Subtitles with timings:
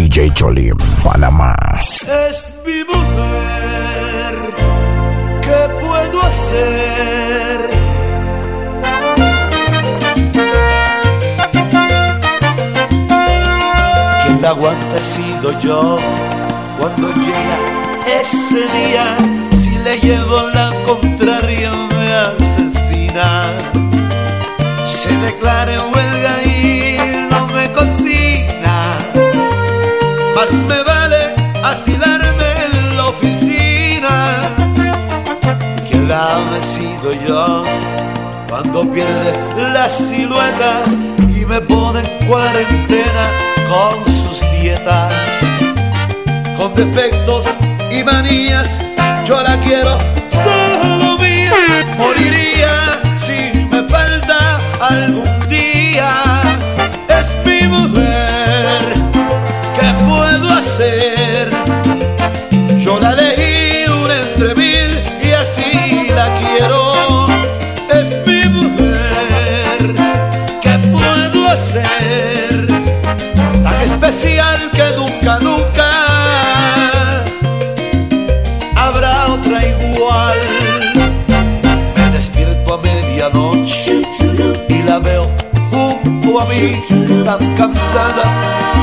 [0.00, 1.54] DJ Cholim, Panamá.
[2.30, 4.34] Es mi mujer.
[5.42, 7.68] ¿Qué puedo hacer?
[14.24, 15.98] Quien la aguanta he sido yo
[16.78, 17.58] cuando llega
[18.22, 19.18] ese día.
[19.54, 23.52] Si le llevo la contraria me asesina.
[24.82, 26.96] Se declara en huelga y
[27.30, 28.59] no me cocina.
[30.52, 34.36] Me vale asilarme en la oficina
[35.88, 37.62] que la he sido yo
[38.48, 39.32] cuando pierde
[39.72, 40.82] la silueta
[41.28, 43.28] y me pone en cuarentena
[43.68, 45.12] con sus dietas,
[46.56, 47.46] con defectos
[47.90, 48.76] y manías.
[49.24, 49.98] Yo la quiero
[50.42, 51.54] solo mía,
[51.96, 55.29] moriría si me falta algún
[86.50, 86.82] mí,
[87.24, 88.24] tan cansada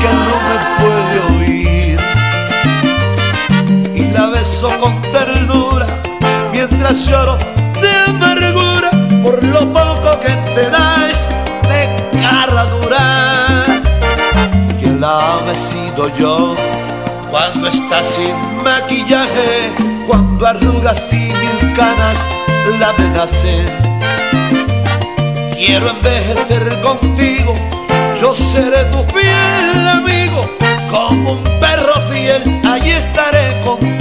[0.00, 2.00] que no me puede oír.
[3.94, 5.86] Y la beso con ternura
[6.52, 7.36] mientras lloro
[7.82, 8.90] de amargura
[9.22, 11.80] por lo poco que te da este
[12.22, 13.64] cara dura.
[14.78, 16.54] Quien la ame he sido yo
[17.30, 18.34] cuando está sin
[18.64, 19.70] maquillaje,
[20.06, 22.18] cuando arrugas y mil canas
[22.80, 23.87] la amenacen.
[25.58, 27.52] Quiero envejecer contigo,
[28.22, 30.40] yo seré tu fiel amigo,
[30.88, 33.97] como un perro fiel, allí estaré contigo.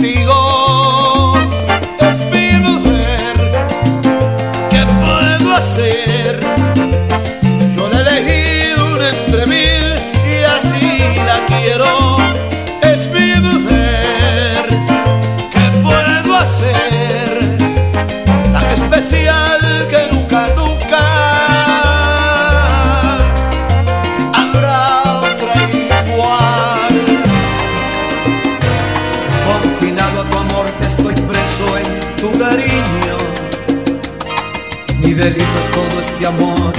[36.28, 36.74] Amor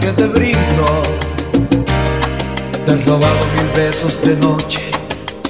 [0.00, 1.02] que te brindo.
[2.86, 4.92] Te he robado mil besos de noche,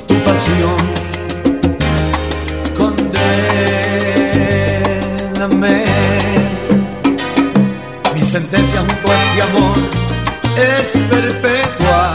[0.06, 0.76] tu pasión.
[2.76, 3.24] Condéname.
[8.14, 9.76] Mi sentencia junto a este amor
[10.56, 12.14] es perpetua.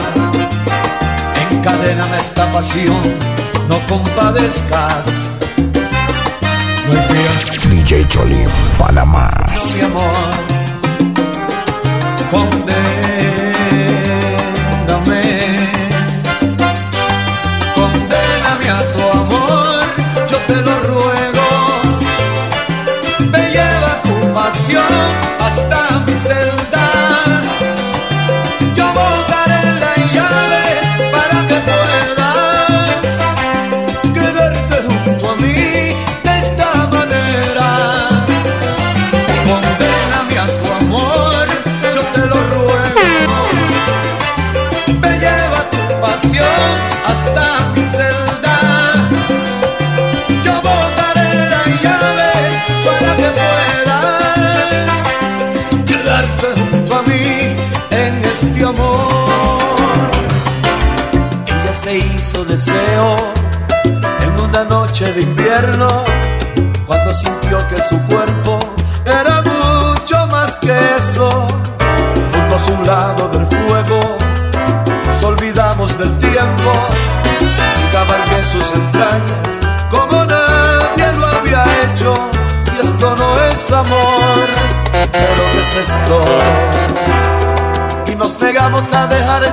[1.52, 3.02] Encadéname esta pasión,
[3.70, 5.06] no compadezcas.
[6.88, 7.08] No hay
[7.70, 9.30] DJ Cholim, Panamá.
[9.56, 10.55] no, mi amor.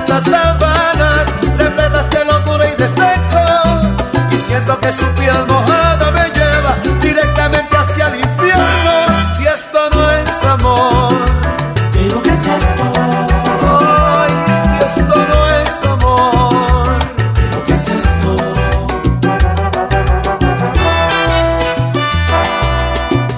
[0.03, 1.25] Y estas sábanas
[1.57, 2.43] repletas de lo
[4.37, 8.91] siento que su piel mojada me lleva directamente hacia el infierno.
[9.37, 11.13] Si esto no es amor,
[11.93, 12.83] ¿Pero qué es esto?
[14.19, 14.31] ay,
[14.63, 16.85] si esto no es amor.
[17.35, 18.35] ¿Pero qué es esto?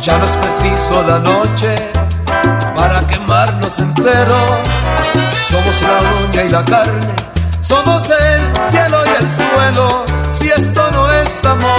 [0.01, 1.91] Ya no es preciso la noche
[2.75, 5.24] para quemarnos enteros.
[5.47, 7.07] Somos la uña y la carne,
[7.61, 10.05] somos el cielo y el suelo.
[10.37, 11.69] Si esto no es amor,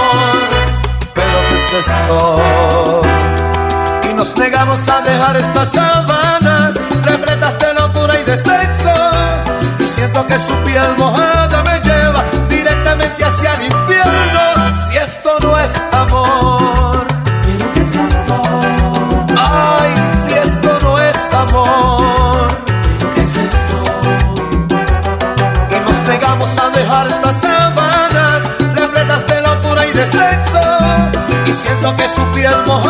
[1.13, 3.01] pero ¿qué es esto?
[4.09, 8.93] Y nos negamos a dejar estas sábanas repletas de locura y de sexo.
[9.79, 13.66] Y siento que su piel mojada me lleva directamente hacia el
[31.87, 32.86] Siento que su piel mojada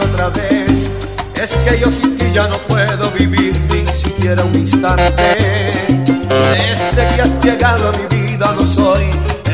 [0.00, 0.90] otra vez.
[1.34, 5.72] Es que yo sin ti ya no puedo vivir ni siquiera un instante.
[6.28, 9.04] Desde que has llegado a mi vida no soy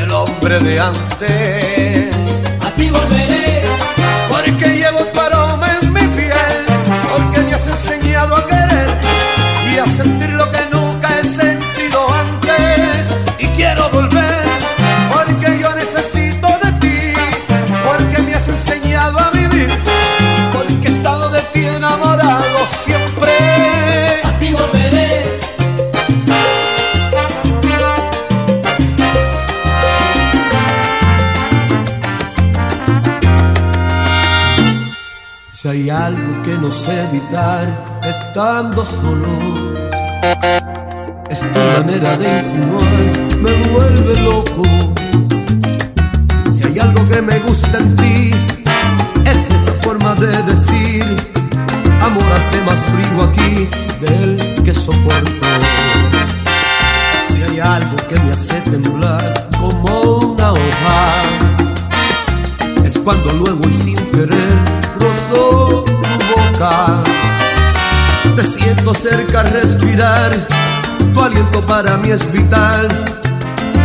[0.01, 2.15] el hombre de antes.
[2.65, 3.61] A ti volveré.
[4.29, 6.65] Porque llevo tu aroma en mi piel,
[7.11, 8.87] porque me has enseñado a querer
[9.73, 10.46] y a sentir lo
[35.67, 37.67] Si hay algo que no sé evitar
[38.01, 39.27] estando solo,
[41.29, 44.63] es tu manera de insinuar, me vuelve loco.
[46.53, 48.31] Si hay algo que me gusta en ti,
[49.25, 51.03] es esa forma de decir,
[52.01, 53.67] amor hace más frío aquí
[53.99, 55.47] del que soporto.
[57.25, 61.23] Si hay algo que me hace temblar como una hoja,
[62.85, 67.03] es cuando luego y sin querer rozo tu boca.
[68.35, 70.31] Te siento cerca al respirar,
[71.13, 72.87] tu aliento para mí es vital.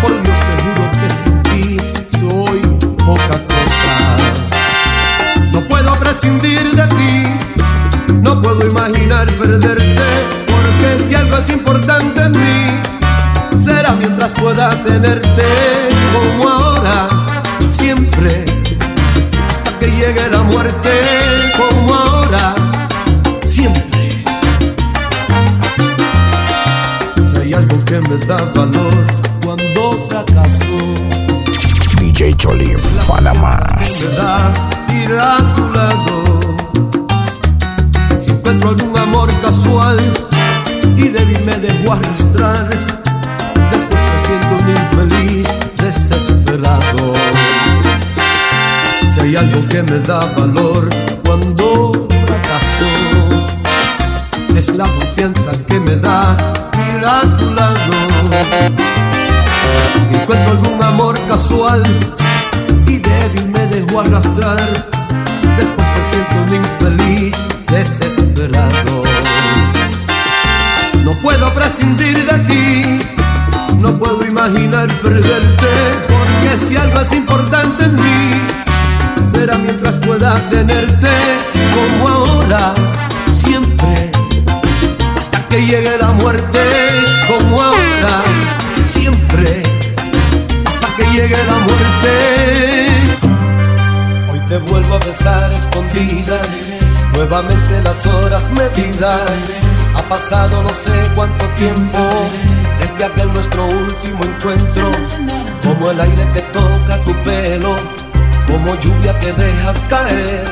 [0.00, 1.76] Por Dios te juro que sin ti
[2.18, 2.60] soy
[3.04, 3.92] poca cosa.
[5.52, 7.26] No puedo prescindir de ti,
[8.22, 10.08] no puedo imaginar perderte,
[10.46, 15.44] porque si algo es importante en mí, será mientras pueda tenerte
[16.12, 17.08] como ahora,
[17.68, 18.61] siempre
[21.56, 22.54] como ahora,
[23.42, 24.24] siempre.
[27.26, 29.06] Si hay algo que me da valor
[29.44, 30.64] cuando fracaso,
[31.98, 32.78] DJ Cholim,
[33.08, 33.58] Panamá.
[34.00, 34.52] me da
[35.02, 36.22] ir a tu lado.
[38.16, 39.98] Si encuentro algún amor casual
[40.96, 42.21] y débil me dejo arrastrar,
[50.06, 50.61] da valor
[97.32, 99.50] nuevamente las horas medidas.
[99.94, 101.98] Ha pasado no sé cuánto tiempo
[102.78, 104.90] desde aquel nuestro último encuentro.
[105.62, 107.76] como el aire que toca tu pelo,
[108.46, 110.44] como lluvia que dejas caer.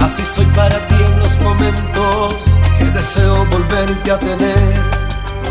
[0.00, 4.72] Así soy para ti en los momentos que deseo volverte a tener.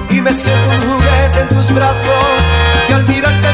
[0.09, 2.39] Y me siento un juguete en tus brazos,
[2.87, 3.48] que al mirarte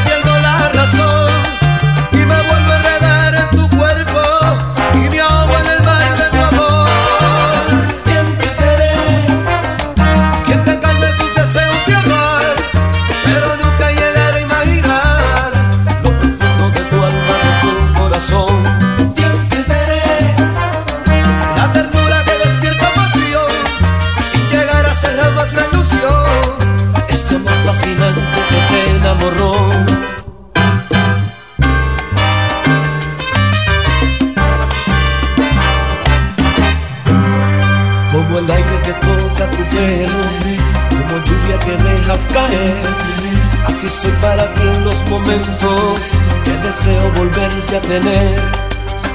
[43.86, 46.12] Así soy para ti en los momentos
[46.44, 48.42] que deseo volverte a tener.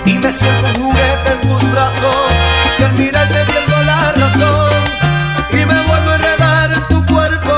[0.07, 2.15] Y me siento un juguete en tus brazos,
[2.77, 4.73] que al mirarte pierdo la razón.
[5.51, 7.53] Y me vuelvo a enredar en tu cuerpo,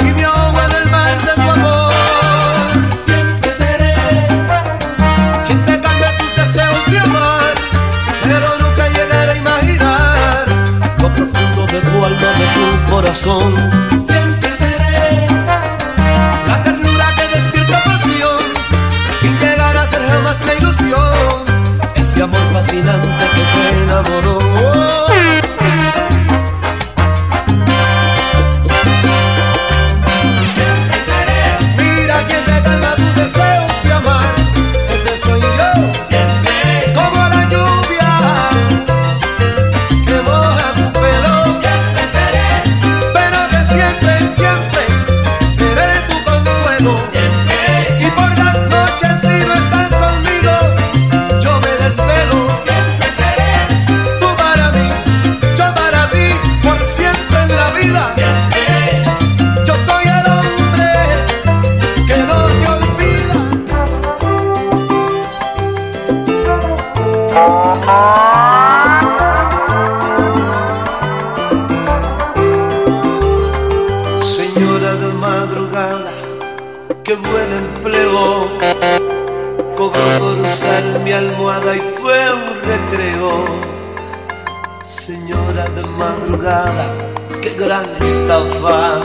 [0.00, 1.92] y me ahogo en el mar de tu amor.
[3.06, 3.94] Siempre seré
[5.46, 7.54] Quien te calme tus deseos de amar,
[8.24, 10.46] pero nunca llegar a imaginar
[10.98, 13.71] lo profundo de tu alma, de tu corazón.
[82.62, 83.28] Recreo.
[84.84, 86.94] Señora de madrugada,
[87.40, 89.00] qué gran estafa.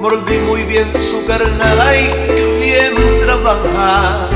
[0.00, 2.06] Mordí muy bien su carnada y
[2.36, 4.28] qué bien trabaja.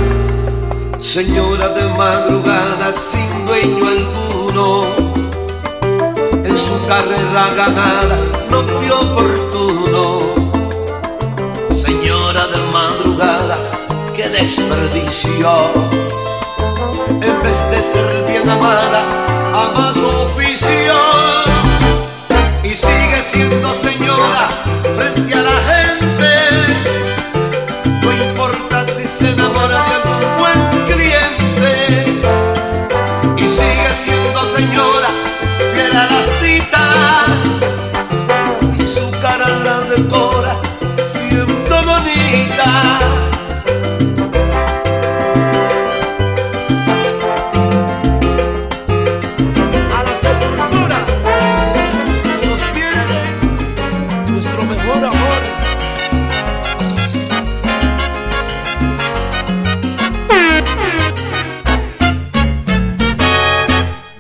[0.99, 4.87] Señora de madrugada sin dueño alguno,
[6.45, 8.17] en su carrera ganada
[8.51, 10.19] no fue oportuno.
[11.85, 13.57] Señora de madrugada,
[14.15, 16.22] qué desperdicio.
[17.11, 19.05] En vez de ser bien amada,
[19.53, 21.12] ama su oficio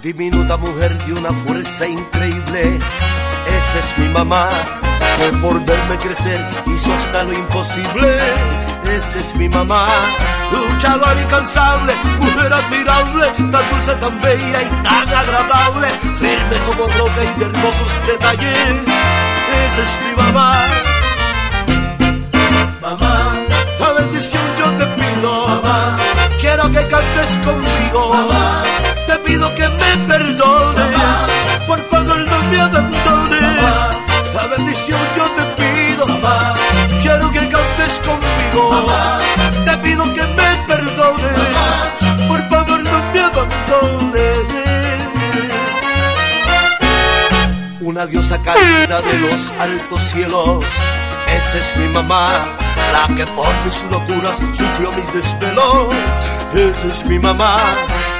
[0.03, 2.77] Diminuta mujer de una fuerza increíble,
[3.47, 4.49] esa es mi mamá,
[5.17, 6.45] que por verme crecer
[6.75, 8.17] hizo hasta lo imposible.
[8.93, 9.87] Esa es mi mamá,
[10.51, 17.39] luchadora incansable, mujer admirable, tan dulce, tan bella y tan agradable, firme como roca y
[17.39, 18.59] de hermosos detalles.
[19.67, 20.57] Esa es mi mamá.
[22.81, 23.35] Mamá,
[23.79, 25.97] la bendición yo te pido, mamá.
[26.41, 28.65] Quiero que cantes conmigo, mamá.
[29.79, 31.19] Me perdones,
[31.67, 33.63] por favor no me abandones.
[34.35, 36.07] La bendición yo te pido.
[37.01, 38.87] Quiero que cantes conmigo.
[39.65, 41.39] Te pido que me perdones,
[42.29, 44.37] por favor no me abandones.
[47.81, 50.65] Una diosa caída de los altos cielos,
[51.27, 52.31] esa es mi mamá,
[52.93, 55.89] la que por mis locuras sufrió mi desvelo.
[56.55, 57.59] Esa es mi mamá,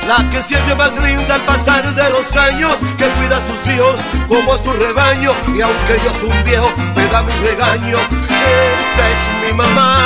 [0.07, 3.75] la que se hace más linda al pasar de los años, que cuida a sus
[3.75, 7.97] hijos como a su rebaño, y aunque yo soy un viejo, me da mi regaño,
[7.99, 9.99] esa es mi mamá.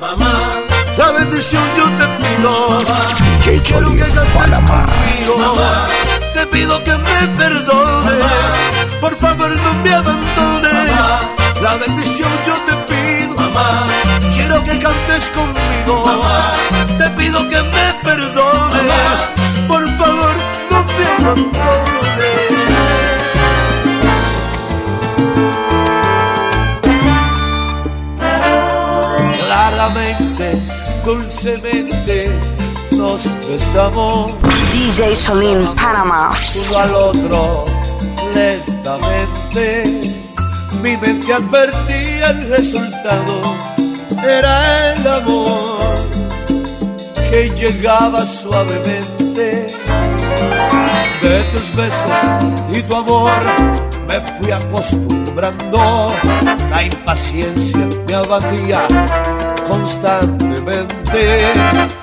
[0.00, 0.52] Mamá,
[0.96, 3.06] la bendición yo te pido, mamá,
[3.42, 5.86] DJ Choli, quiero que cantes conmigo, mamá,
[6.34, 11.20] te pido que me perdones, mamá, por favor no me abandones, mamá,
[11.62, 13.93] la bendición yo te pido, mamá
[14.64, 16.02] que cantes conmigo.
[16.98, 19.28] Te pido que me perdones.
[19.68, 20.34] Por favor,
[20.70, 21.94] no me abandones.
[29.46, 30.62] Claramente,
[31.04, 32.38] dulcemente,
[32.92, 34.32] nos besamos.
[34.72, 36.36] DJ Solín, Panamá.
[36.68, 37.64] Uno al otro,
[38.34, 40.14] lentamente.
[40.82, 43.74] Mi mente advertía el resultado
[44.26, 45.96] era el amor
[47.30, 49.66] que llegaba suavemente.
[51.22, 52.10] De tus besos
[52.70, 53.32] y tu amor
[54.06, 56.12] me fui acostumbrando.
[56.70, 58.86] La impaciencia me abatía
[59.66, 61.44] constantemente.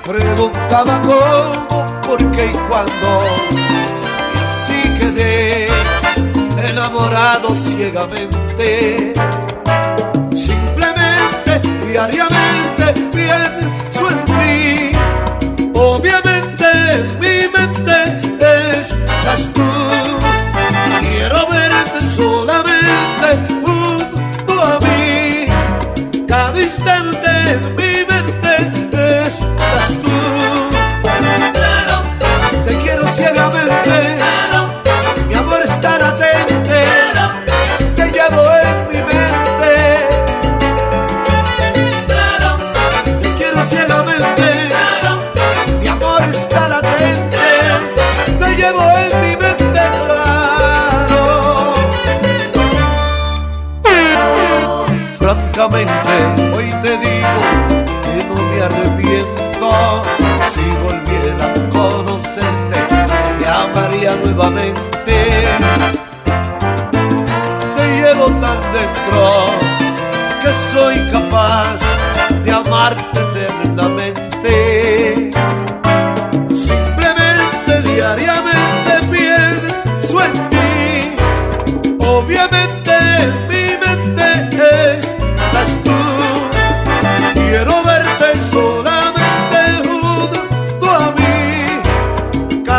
[0.04, 3.24] Preguntaba cómo por qué y cuándo.
[3.52, 5.68] Y así quedé
[6.68, 9.12] enamorado ciegamente
[11.92, 12.51] diariamente.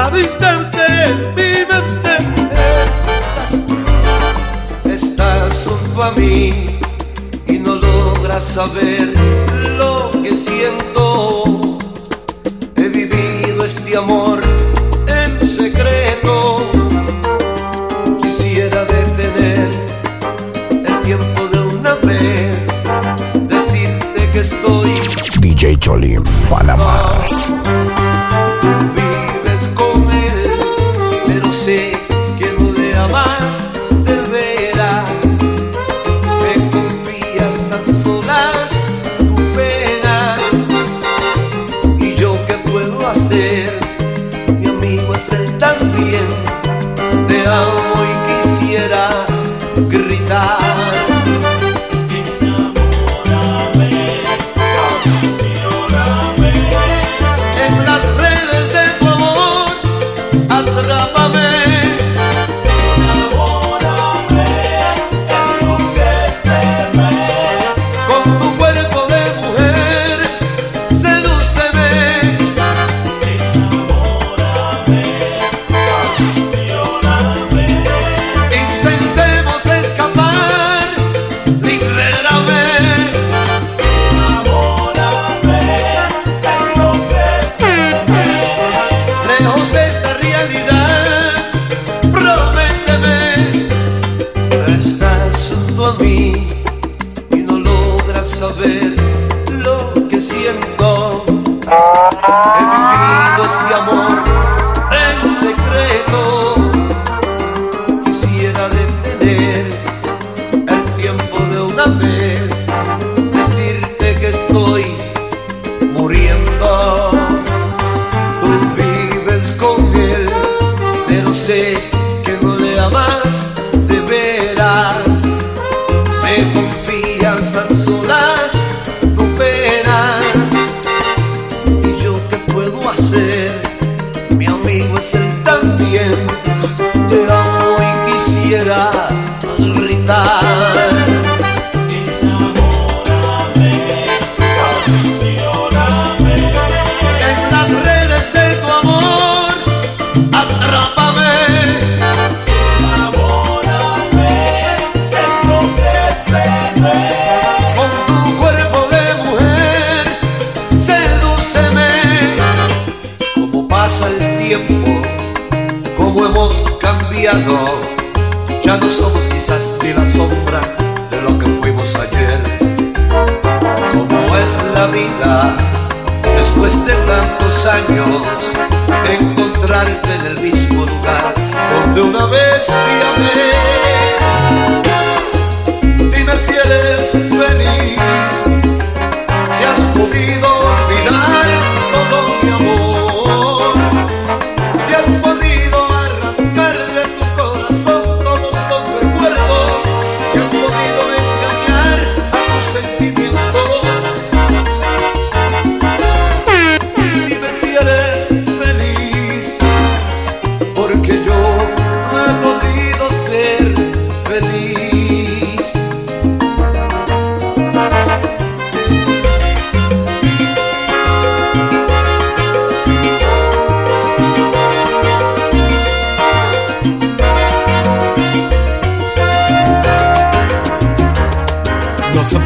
[0.03, 2.13] cada instante en mi mente.
[4.93, 6.65] Estás estás junto a mí
[7.47, 9.13] y no logras saber
[9.77, 11.77] lo que siento.
[12.75, 14.41] He vivido este amor
[15.07, 16.69] en secreto.
[18.21, 19.69] Quisiera detener
[20.85, 22.67] el tiempo de una vez,
[23.47, 24.99] decirte que estoy.
[25.39, 27.02] DJ Cholim, Panamá.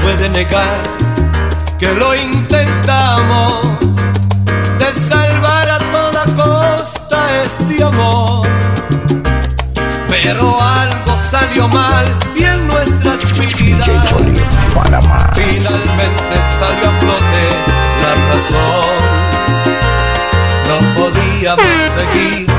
[0.08, 0.84] puede negar
[1.78, 3.62] que lo intentamos
[4.80, 8.48] de salvar a toda costa este amor.
[10.08, 12.06] Pero algo salió mal
[12.38, 13.90] y en nuestras vidas
[15.36, 17.46] finalmente salió a flote
[18.04, 19.00] la razón.
[20.70, 21.66] No podíamos
[21.98, 22.57] seguir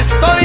[0.00, 0.39] estoy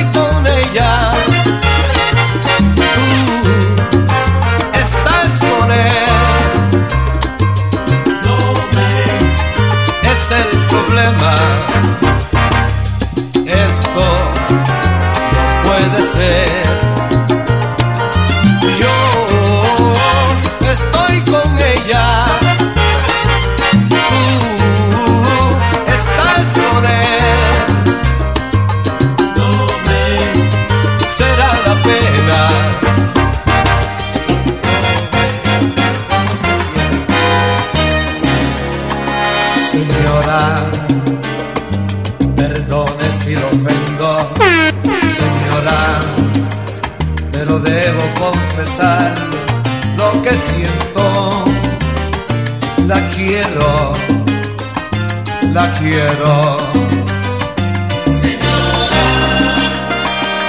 [55.95, 56.57] Señora,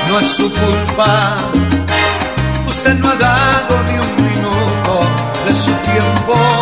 [0.09, 1.37] no es su culpa,
[2.66, 5.00] usted no ha dado ni un minuto
[5.44, 6.56] de su tiempo.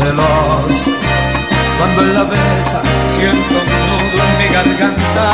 [0.00, 0.72] celos.
[1.78, 2.82] Cuando la besa
[3.16, 5.28] siento un nudo en mi garganta,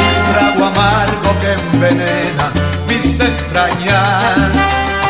[0.00, 2.46] un trago amargo que envenena
[2.88, 4.52] mis entrañas.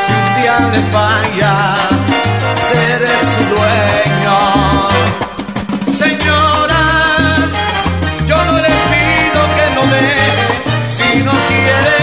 [0.05, 1.53] Si un día le falla,
[2.69, 4.37] seré su dueño.
[6.03, 6.83] Señora,
[8.27, 10.11] yo no le pido que lo dé
[10.97, 12.01] si no quiere.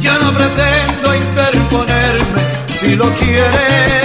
[0.00, 2.40] Yo no pretendo interponerme
[2.78, 4.03] si lo quiere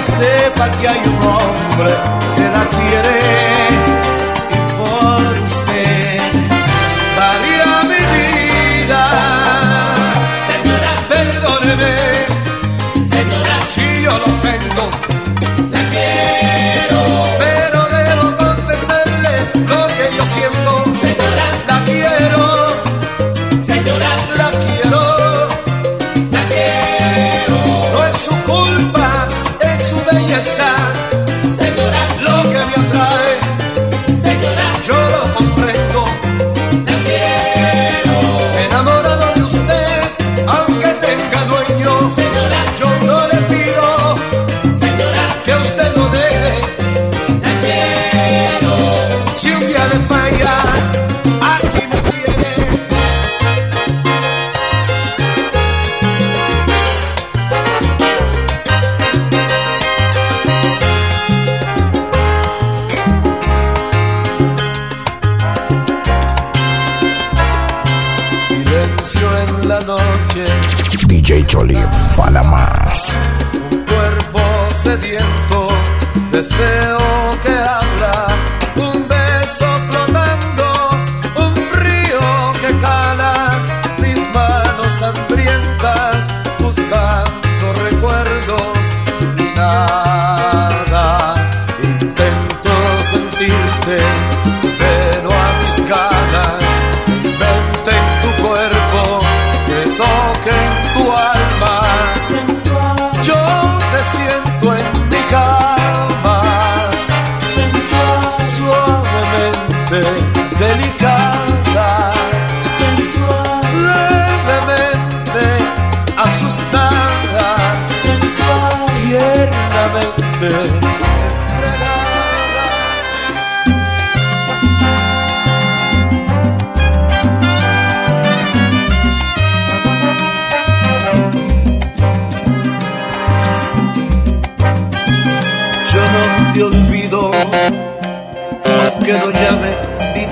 [0.00, 1.90] sepa que hay un hombre
[2.36, 3.87] que la quiere.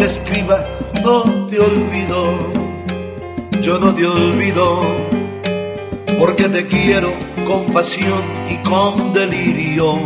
[0.07, 0.65] Escriba,
[1.03, 2.53] no te olvido.
[3.61, 4.83] Yo no te olvido,
[6.19, 7.13] porque te quiero
[7.45, 9.99] con pasión y con delirio.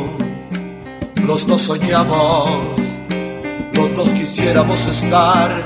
[1.27, 2.81] Los dos soñamos,
[3.75, 5.63] los dos quisiéramos estar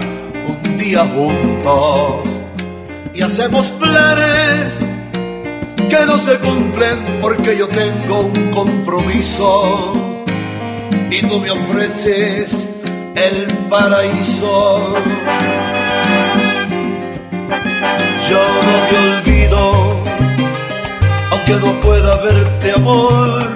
[0.49, 2.29] un día juntos
[3.15, 4.81] y hacemos planes
[5.89, 9.93] que no se cumplen porque yo tengo un compromiso
[11.11, 12.74] y tú me ofreces
[13.15, 14.95] el paraíso.
[18.29, 20.03] Yo no te olvido,
[21.31, 23.55] aunque no pueda verte amor,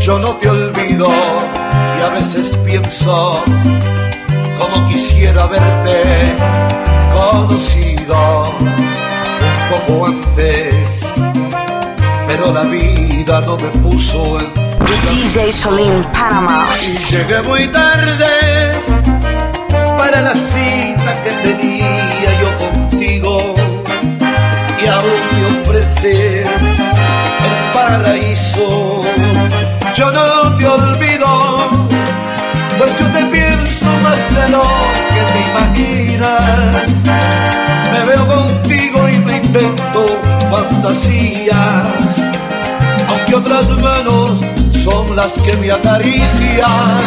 [0.00, 3.42] yo no te olvido y a veces pienso
[4.58, 6.36] como quisiera verte
[7.16, 8.44] conocido
[9.40, 11.01] un poco antes,
[12.32, 14.46] pero la vida no me puso en.
[15.10, 16.64] DJ Cholín, Panama.
[16.80, 18.70] Y llegué muy tarde
[19.98, 23.54] para la cita que tenía yo contigo
[24.82, 26.48] y aún me ofreces
[27.48, 29.00] el paraíso.
[29.94, 31.68] Yo no te olvido,
[32.78, 34.62] pues yo te pienso más de lo
[35.14, 36.90] que te imaginas.
[37.92, 39.11] Me veo contigo y
[39.52, 40.06] invento
[40.50, 42.22] fantasías
[43.06, 47.02] aunque otras manos son las que me acarician.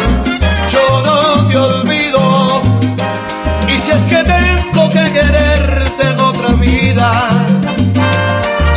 [0.70, 2.62] Yo no te olvido,
[3.68, 7.28] y si es que tengo que quererte en otra vida,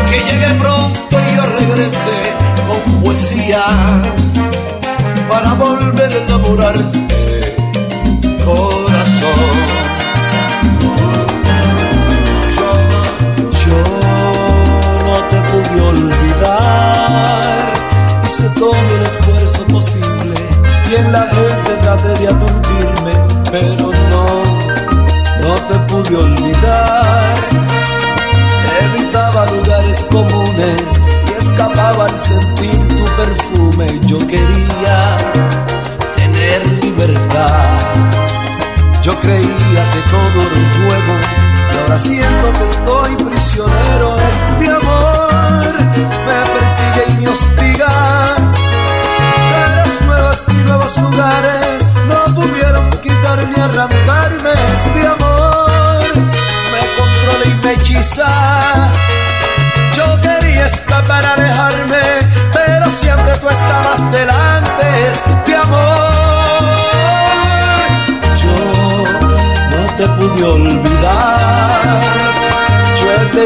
[0.10, 2.18] que llegue pronto y yo regrese
[2.68, 3.99] con poesías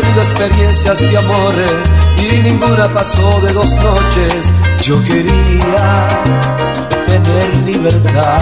[0.01, 4.51] tenido experiencias de amores y ninguna pasó de dos noches.
[4.82, 6.08] Yo quería
[7.06, 8.41] tener libertad.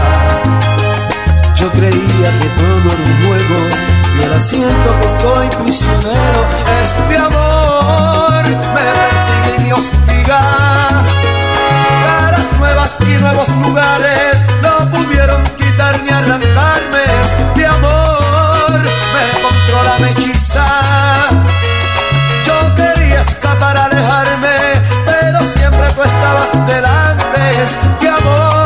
[1.56, 3.60] Yo creía que todo era un juego
[4.18, 6.40] y ahora siento que estoy prisionero.
[6.84, 8.44] Este amor
[8.76, 10.42] me persigue y me hostiga
[12.04, 16.81] caras nuevas y nuevos lugares no pudieron quitar ni arrancarme
[26.04, 28.08] estabas delante.
[28.08, 28.61] Amor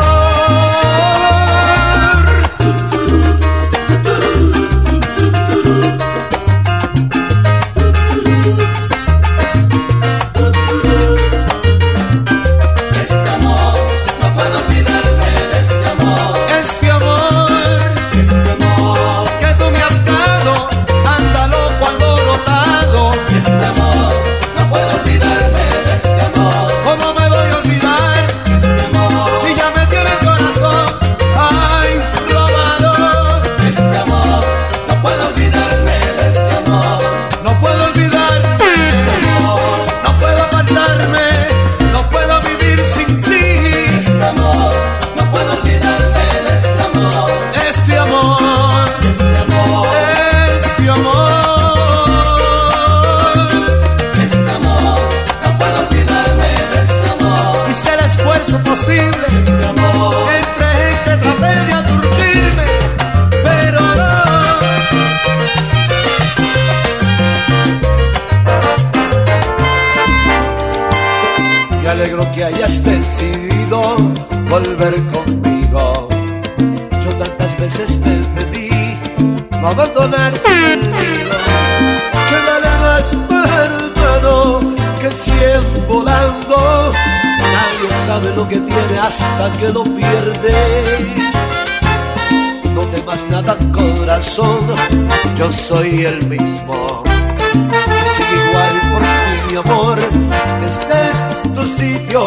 [89.52, 90.54] que lo pierde.
[92.74, 94.66] No temas nada, corazón,
[95.36, 97.02] yo soy el mismo.
[97.54, 99.98] Y sigue igual por ti, mi amor,
[100.66, 102.26] este es tu sitio.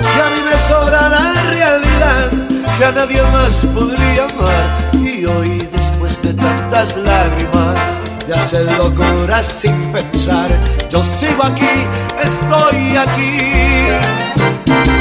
[0.00, 0.40] Que a mí
[1.10, 2.30] la realidad,
[2.78, 5.04] que a nadie más podría amar.
[5.04, 7.74] Y hoy, después de tantas lágrimas,
[8.26, 10.50] de hacer locuras sin pensar,
[10.90, 11.86] yo sigo aquí,
[12.24, 14.39] estoy aquí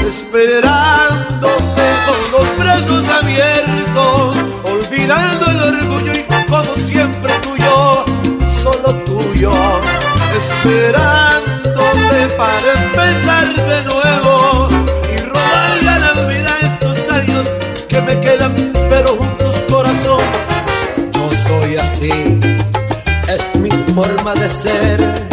[0.10, 8.06] esperándote con los brazos abiertos, olvidando el orgullo y como siempre tuyo,
[8.52, 9.54] solo tuyo,
[10.36, 14.70] esperándote para empezar de nuevo
[15.14, 17.48] y robarle la vida estos años
[17.88, 18.56] que me quedan,
[18.90, 20.66] pero juntos corazones,
[21.14, 22.40] yo soy así,
[23.28, 25.29] es mi forma de ser,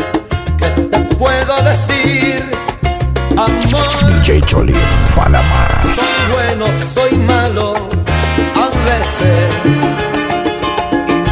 [4.26, 4.74] DJ
[5.14, 5.68] Panamá.
[5.94, 7.74] Soy bueno, soy malo,
[8.56, 9.54] a veces.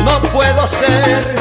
[0.05, 1.35] No puedo ser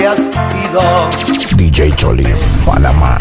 [0.00, 1.10] ido.
[1.56, 3.18] DJ Cholín, Panamá.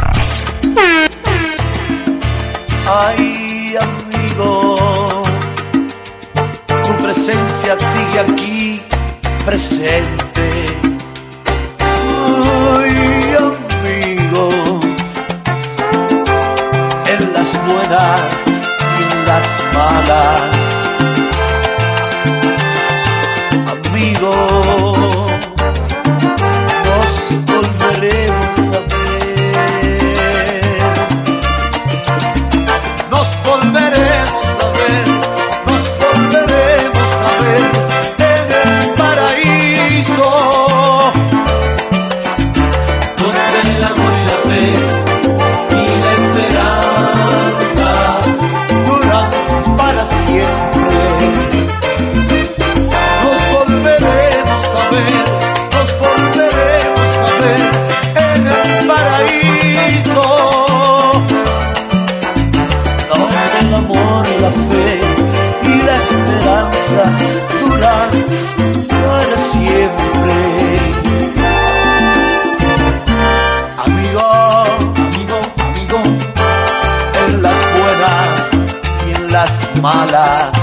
[2.87, 5.23] Ay, amigo,
[6.83, 8.81] tu presencia sigue aquí
[9.45, 10.49] presente.
[11.79, 14.79] Ay, amigo,
[17.05, 18.21] en las buenas
[18.97, 20.48] y en las malas.
[79.79, 80.58] En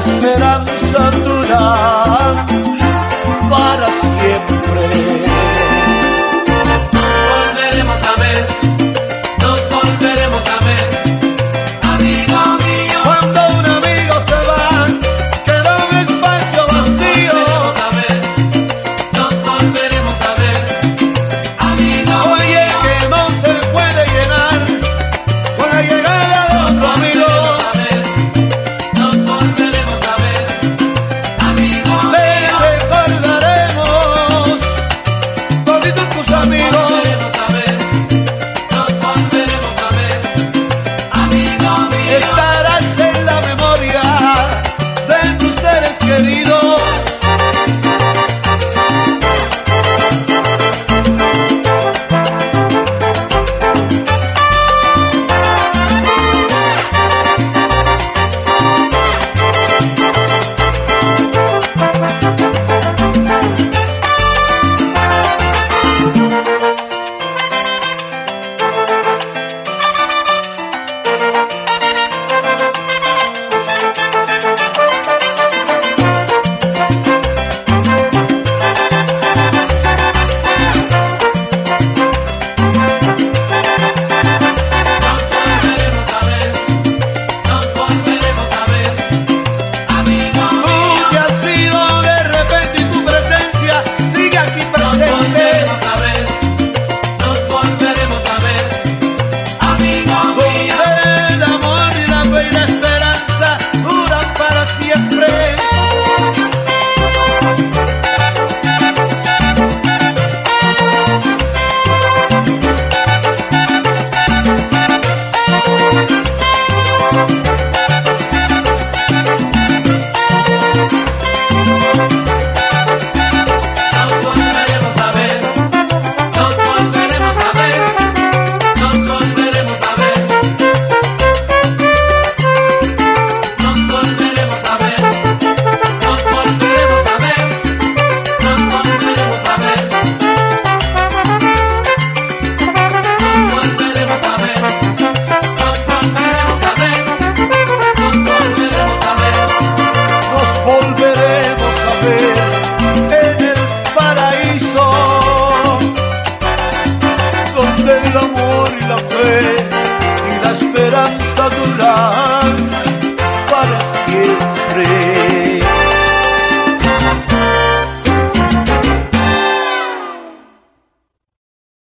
[0.00, 2.49] esperanza siempre.